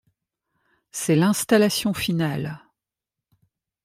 [0.89, 2.59] C'est l'installation finale.